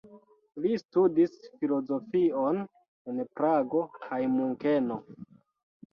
[0.61, 2.63] Li studis filozofion
[3.13, 4.99] en Prago kaj Munkeno.